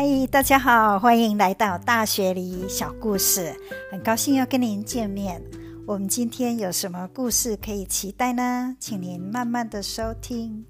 [0.00, 3.52] 嗨，大家好，欢迎来到大学里小故事。
[3.90, 5.42] 很高兴要跟您见面。
[5.88, 8.76] 我们今天有什么故事可以期待呢？
[8.78, 10.64] 请您慢慢的收听。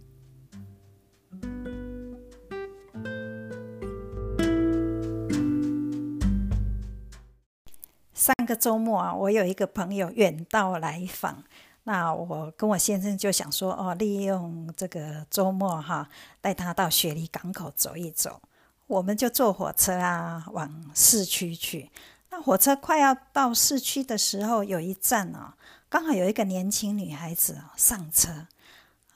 [8.15, 11.45] 上个周末啊，我有一个朋友远道来访，
[11.85, 16.09] 那我跟我先生就想说，哦，利用这个周末哈，
[16.41, 18.41] 带他到雪梨港口走一走。
[18.89, 21.91] 我们就坐火车啊，往市区去。
[22.31, 25.53] 那火车快要到市区的时候，有一站哦，
[25.89, 28.49] 刚好有一个年轻女孩子啊上车。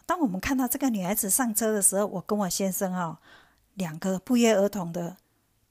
[0.04, 3.18] 当我们看到这个女孩子上车的时候，我跟我先生哦，
[3.74, 5.16] 两个不约而同的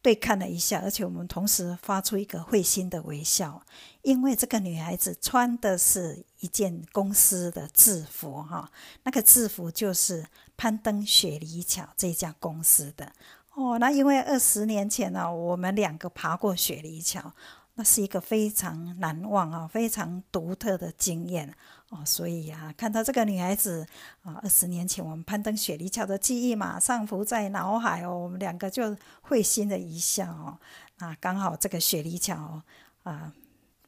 [0.01, 3.61] 对看了一下，而且我们同时发出一个会心的微笑，
[4.01, 8.71] 因为这个女孩子穿的是一件公司的制服哈，
[9.03, 10.25] 那个制服就是
[10.57, 13.11] 攀登雪梨桥这家公司的。
[13.53, 17.33] 哦，那因为二十年前呢，我们两个爬过雪梨桥，
[17.75, 21.53] 那是一个非常难忘啊、非常独特的经验
[21.89, 21.99] 哦。
[22.05, 23.85] 所以呀，看到这个女孩子
[24.23, 30.57] 啊，二十年前我们攀登雪梨桥的记忆马上浮在脑海哦，我们两个就会心的一笑哦。
[30.99, 32.61] 那刚好这个雪梨桥
[33.03, 33.33] 啊，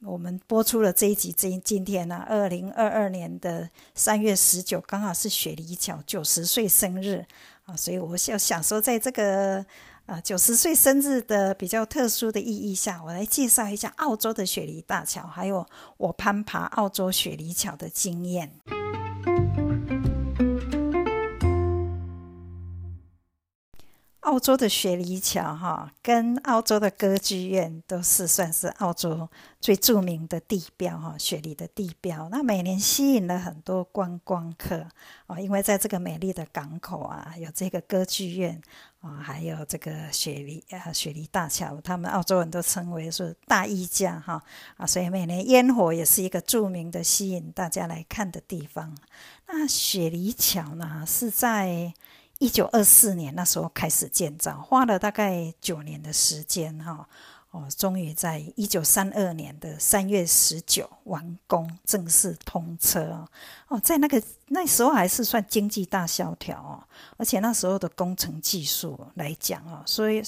[0.01, 7.25] 我们播出了这一集，今今天呢，二零二二年的三月十九，刚好是雪梨桥九十岁生日。
[7.65, 9.65] 啊，所以我想想说，在这个
[10.05, 15.65] 啊九十岁生日的比较特殊的意义下，我来介绍一下澳洲的雪梨大桥，还有
[15.97, 18.51] 我攀爬澳洲雪梨桥的经验。
[24.23, 32.29] 澳洲的雪梨桥，哈，跟澳洲的歌剧院都是算是澳洲最著名的地标，哈，雪梨的地标。
[32.29, 34.87] 那每年吸引了很多观光客，
[35.27, 38.61] 啊，因为在这个美丽的港口啊，有这个歌剧院，
[39.01, 44.41] 啊，还有这个雪梨啊，雪梨大桥，他们澳洲人都称为是大衣架，哈，
[44.77, 48.97] 啊，所以每年烟火也是一个著名的吸引大家来看的地方。
[49.47, 51.93] 那雪梨桥呢，是在。
[52.39, 57.07] 一九二四年那时候开始建造，花了大概九年的时间哈，
[57.51, 63.25] 哦，终于在一九三二年的三月十九完工，正式通车
[63.69, 66.83] 哦，在那个那时候还是算经济大萧条哦，
[67.17, 70.21] 而且那时候的工程技术来讲哦，所以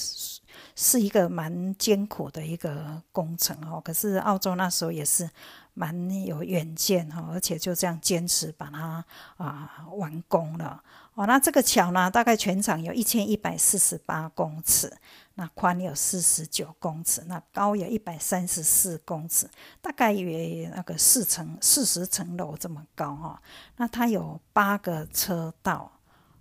[0.74, 3.80] 是一个蛮艰苦的一个工程哦。
[3.84, 5.28] 可是澳洲那时候也是
[5.74, 9.04] 蛮有远见哈，而且就这样坚持把它
[9.36, 10.82] 啊完工了。
[11.16, 14.94] 哦，那这个桥呢，大概全长有一千一百四十八公尺，
[15.36, 19.48] 那宽有四十九公尺，那高有一百三十四公尺，
[19.80, 23.42] 大概约那个四层四十层楼这么高哈。
[23.78, 25.90] 那它有八个车道，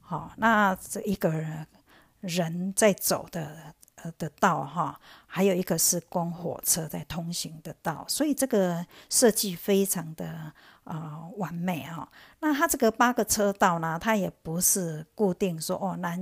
[0.02, 1.31] 好，那这一个
[2.19, 10.52] 人在走的呃的道哈，还有一个是供火车在通行的道，所以这个设计非常的。
[10.85, 12.07] 啊，完美哈！
[12.40, 16.19] 那它这个八个车道呢，它也不是固定说哦，南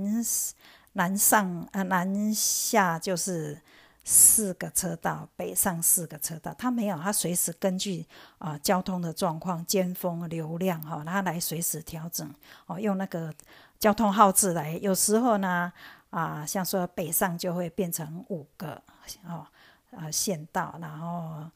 [0.94, 3.60] 南上啊，南下就是
[4.04, 8.06] 四个车道，北上四个车道，它没有，它随时根据
[8.38, 12.26] 啊交通的状况、尖峰流量哈，它来随时调整
[12.64, 13.30] 哦，用那个
[13.78, 15.70] 交通号志来，有时候呢
[16.08, 18.82] 啊，像说北上就会变成五个
[19.28, 19.46] 哦
[19.90, 21.50] 啊县道，然后。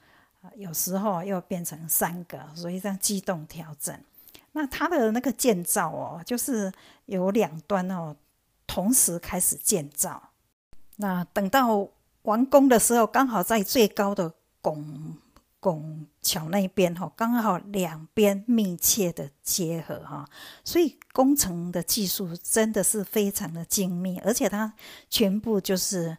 [0.56, 3.96] 有时候又变成三个，所以这样机动调整。
[4.52, 6.72] 那它的那个建造哦，就是
[7.06, 8.16] 有两端哦，
[8.66, 10.30] 同时开始建造。
[10.96, 11.88] 那等到
[12.22, 15.16] 完工的时候，刚好在最高的拱
[15.60, 20.28] 拱桥那边哈，刚好两边密切的结合哈，
[20.64, 24.72] 所以工程的技术真的是非常的精密，而且它
[25.10, 26.16] 全部就是。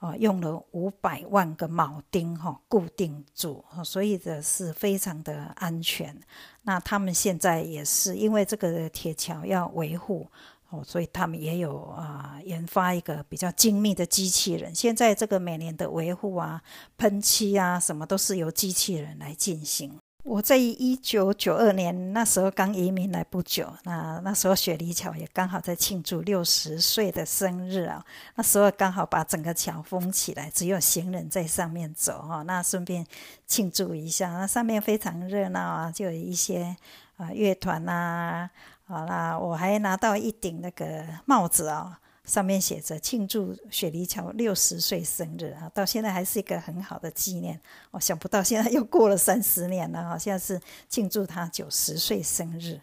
[0.00, 6.18] 啊，用了五百万个铆钉哈固定住，所以的是非常的安全。
[6.62, 10.26] 那他们现在也是因为这个铁桥要维护
[10.70, 14.74] 哦，所以他们也有啊研发一个比较精密的机器人。
[14.74, 16.62] 现在这个每年的维护啊、
[16.96, 19.99] 喷漆啊什么都是由机器人来进行。
[20.22, 33.04] 我在一九九二年那时候刚移民来不久，那那时候雪梨桥也刚好在庆祝六十岁的生日啊，那时候刚好把整个桥封起来，只有行人在上面走哈，那顺便
[33.46, 36.76] 庆祝一下，那上面非常热闹啊，就有一些
[37.16, 38.48] 啊乐团呐，
[38.86, 41.98] 好啦，我还拿到一顶那个帽子啊。
[42.30, 47.60] 上面写着庆祝雪梨桥六十岁生日啊，到现在还是一个很好的纪念。
[47.90, 52.80] 我想不到现在又过了三十年了啊，现在是庆祝他九十岁生日。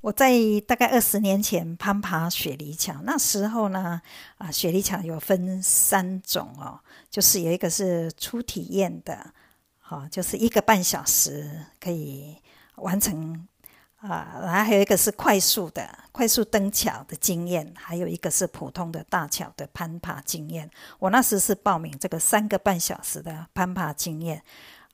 [0.00, 0.32] 我在
[0.66, 4.00] 大概二十年前攀爬雪梨桥，那时候呢，
[4.38, 6.80] 啊，雪梨桥有分三种哦，
[7.10, 9.34] 就是有一个是初体验的，
[9.78, 12.38] 好，就是一个半小时可以
[12.76, 13.46] 完成，
[14.06, 20.70] 啊，然后还有一个是快速的，快速登桥的经验，还有一个是普通的大桥的攀爬经验。
[20.98, 24.42] 我那时是报名这个三个半小时的攀爬经验。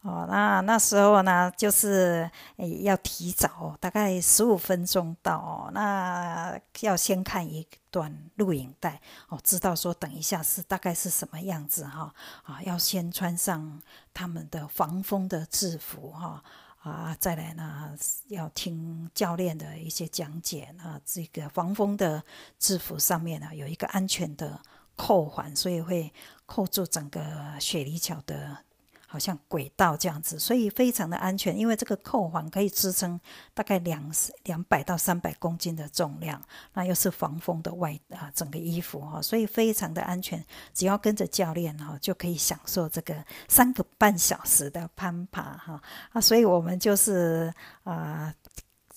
[0.02, 5.70] 哦，那那时候呢，就是要提早，大概十五分钟到哦。
[5.74, 8.98] 那要先看一段录影带
[9.28, 12.14] 哦，知道说等一下是大概是什么样子哈。
[12.44, 13.82] 啊，要先穿上
[14.14, 16.42] 他们的防风的制服哈。
[16.80, 17.94] 啊，再来呢，
[18.28, 21.00] 要听教练的一些讲解啊。
[21.04, 22.24] 这个防风的
[22.58, 24.60] 制服上面呢，有一个安全的
[24.96, 26.12] 扣环，所以会
[26.46, 28.64] 扣住整个雪梨桥的。
[29.12, 33.20] 好像轨道这样子，所以非常的安全，因为这个扣环可以支撑
[33.52, 34.00] 大概两
[34.44, 36.40] 两百到三百公斤的重量，
[36.74, 40.44] 那又是防风的外啊整个衣服哈，所以非常的安全。
[40.72, 43.12] 只要跟着教练哈，就可以享受这个
[43.48, 45.82] 三个半小时的攀爬哈
[46.12, 47.52] 啊，所以我们就是
[47.82, 48.32] 啊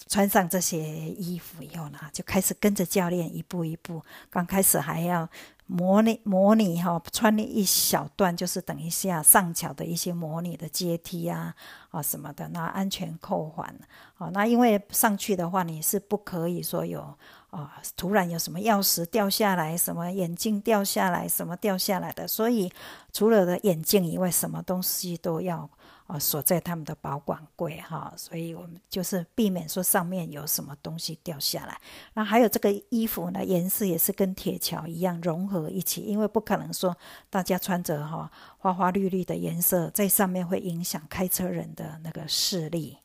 [0.08, 0.80] 穿上这些
[1.12, 5.30] 衣服以后呢，就开始跟着教练一步一步，刚开始还要。
[5.66, 11.56] 模拟模拟哈，穿了一小段，就是等一下上桥的一些模拟的阶梯啊
[11.90, 13.74] 啊什么的，那安全扣环
[14.18, 17.02] 啊，那因为上去的话，你是不可以说有
[17.50, 22.70] 啊，突然有什么钥匙掉下来，什么眼镜掉下来，什么掉下来的，所以
[23.14, 25.68] 除了的眼镜以外，什么东西都要。
[26.06, 31.80] 啊，锁在他们的保管柜哈，所以我们就是避免说上面有什么东西掉下来。
[32.14, 36.96] 那还有这个衣服呢，颜色也是跟铁桥一样融合一起，因为不可能说
[37.30, 42.98] 大家穿着哈花花绿绿的颜色在上面会影响开车人的那个视力。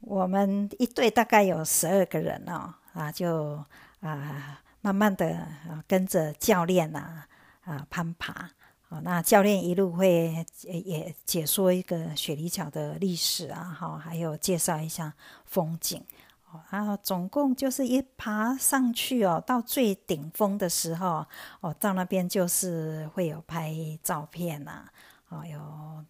[0.00, 3.64] 我们一队大概有十二个人哦，啊，就
[4.00, 7.24] 啊慢慢的啊跟着教练呐
[7.62, 8.50] 啊攀爬。
[8.90, 15.14] 哦，那教练一路会也解说一个雪梨桥的历史啊，哈，还有介绍一下
[15.44, 16.04] 风景。
[16.50, 21.24] 哦，啊总共就是一爬上去哦，到最顶峰的时候，
[21.60, 23.72] 哦，到那边就是会有拍
[24.02, 24.84] 照片呐，
[25.28, 26.04] 哦，有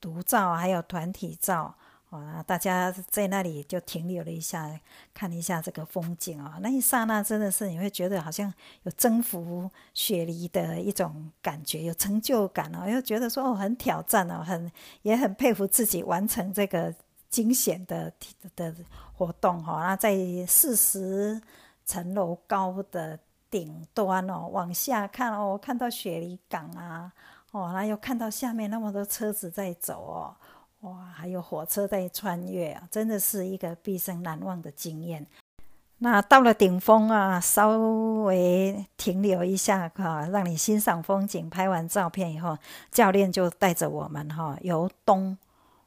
[0.00, 1.76] 独照，还有团体照。
[2.10, 4.70] 啊，大家在那里就停留了一下，
[5.12, 6.58] 看了一下这个风景啊。
[6.60, 8.52] 那一刹那，真的是你会觉得好像
[8.84, 14.70] 有征服雪梨的一种感觉，有成就感哦，又觉得说哦，很挑战哦，很
[15.02, 16.94] 也很佩服自己完成这个
[17.30, 18.12] 惊险的
[18.54, 18.72] 的
[19.14, 19.82] 活动哈。
[19.82, 20.16] 那在
[20.46, 21.42] 四十
[21.84, 23.18] 层楼高的
[23.50, 27.12] 顶端哦，往下看哦，看到雪梨港啊，
[27.50, 30.36] 哦，那又看到下面那么多车子在走哦。
[30.84, 35.26] 哇，还有火车在穿越啊，真的是一个毕生难忘的经验。
[35.98, 37.70] 那到了顶峰啊，稍
[38.24, 42.58] 微停留一下哈，让你欣赏风景，拍完照片以后，
[42.90, 45.38] 教练就带着我们哈由东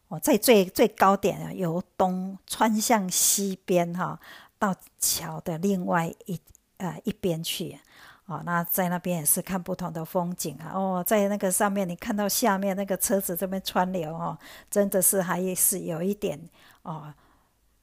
[0.07, 4.19] 哦，在最最高点啊，由东穿向西边哈，
[4.57, 6.39] 到桥的另外一
[6.77, 7.79] 呃一边去。
[8.27, 10.71] 哦，那在那边也是看不同的风景啊。
[10.74, 14.38] 哦，在那个上面，你看到下面那个车子这边川流哦，
[14.69, 16.39] 真的是还是有一点
[16.83, 17.13] 哦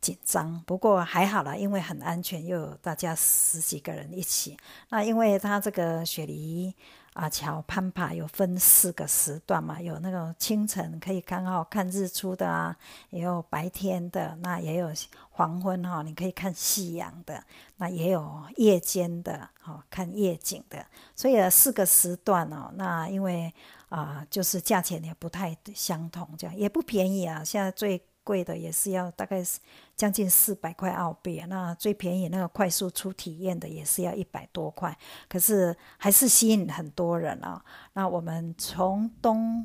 [0.00, 0.62] 紧张。
[0.64, 4.57] 不过还好了，因为很安全，又有大家十几个人一起。
[4.90, 6.75] 那因为他这个雪梨。
[7.14, 12.76] 啊，桥攀爬有分四个时段嘛，有那种清晨可以刚好看日出的啊，
[13.11, 14.92] 也有白天的，那也有
[15.30, 17.42] 黄昏哈，你可以看夕阳的，
[17.76, 20.85] 那也有夜间的哈，看夜景的，
[21.16, 23.54] 所以四个时段哦，那因为
[23.88, 28.04] 啊，就是价钱也不太相同，这样也不便宜啊，现在最。
[28.25, 29.61] 贵的也是要大概是
[29.95, 34.97] 将近四百块澳币，那最便宜那个快速出体验的也是要一百多块，
[35.28, 37.64] 可是还是吸引很多人啊。
[37.93, 39.64] 那我们从东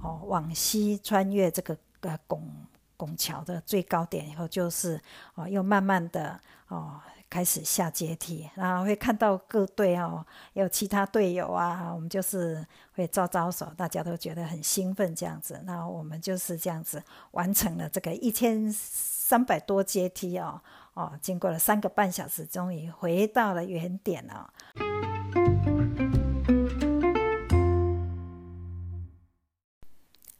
[0.00, 2.42] 哦往西穿越这个呃拱
[2.96, 4.98] 拱桥的最高点以后，就是
[5.34, 6.98] 哦又慢慢的哦。
[7.30, 15.60] 开始下阶梯，然后会看到各队哦，有其他队友啊，我们就是会招招手，大家都觉得很兴奋这样子。
[15.64, 20.60] 那我们就是这样子完成了这个一千三百多阶梯哦，
[20.94, 24.50] 哦，经过了三个半小时，终于回到了原点了。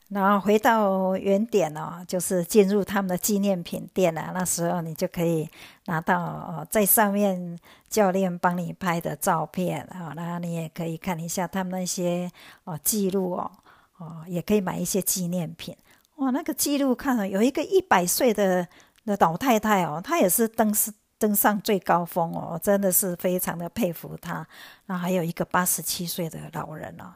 [0.08, 4.30] 然后回到原点哦，就是进入他们的纪念品店了。
[4.32, 5.48] 那时候你就可以
[5.84, 7.58] 拿到，在上面
[7.90, 12.30] 教练帮你拍的照片啊，然后你也可以看一下他们那些
[12.64, 13.50] 哦记录哦，
[13.98, 15.76] 哦也可以买一些纪念品。
[16.16, 18.66] 哇，那个记录看了有一个一百岁的
[19.20, 20.74] 老太太哦，她也是登
[21.18, 24.46] 登上最高峰哦，真的是非常的佩服她。
[24.86, 27.12] 那还有一个八十七岁的老人哦，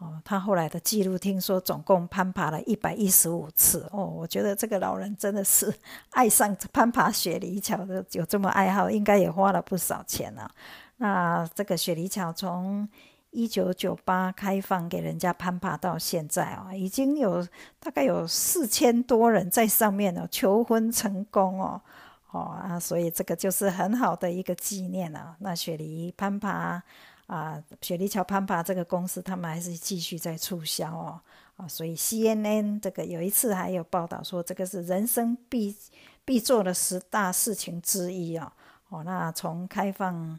[0.00, 5.70] 哦，他后来的记录听说总共攀爬了一百一十五次哦，我觉得这个老人真的是
[6.12, 10.50] 爱上攀爬雪梨桥的，有这么爱好，应该也花了不少钱啊。
[10.96, 12.88] 那这个雪梨桥从
[13.30, 17.46] 一九九八开放给人家攀爬到现在啊，已经有
[17.78, 21.78] 大概有四千多人在上面哦求婚成功哦
[22.30, 25.36] 哦啊，所以这个就是很好的一个纪念啊。
[25.40, 26.82] 那雪梨攀爬
[27.30, 31.20] 啊，雪梨桥攀爬这个公司，他们还是继续在促销哦
[31.56, 35.76] 啊，所以 CNN 这个有一次还有报道说，这个是人生必
[36.24, 38.52] 必做的十大事情之一啊
[38.88, 40.38] 哦，那从开放。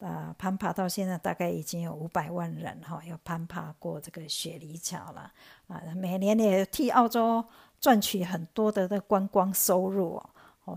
[0.00, 5.30] 啊，攀爬到现在大概已经有五百万人哈，有攀爬过这个雪梨桥了
[5.68, 7.44] 啊，每年也替澳洲
[7.78, 10.30] 赚取很多的的观光收入哦，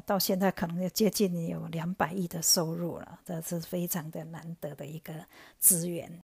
[0.05, 5.13] 到现在可能要接近有两百亿的收入了，这是非常的难得的一个
[5.59, 6.21] 资源。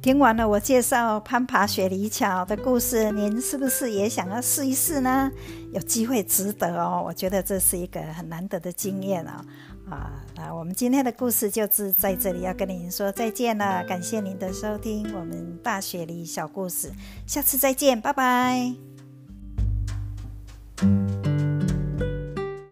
[0.00, 5.32] 听完了我介绍攀爬雪梨桥的故事，您是不是也想要试一试呢？
[5.72, 9.42] 有机会值得哦，我觉得这是一个很难得的经验啊！
[9.90, 13.84] 啊，那我们今天的故事就是在这里要跟您说再见了。
[13.84, 16.90] 感谢您的收听，我们大学里小故事，
[17.26, 18.74] 下次再见，拜拜。